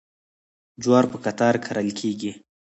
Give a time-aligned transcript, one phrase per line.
[0.83, 2.31] جوار په قطار کرل کیږي.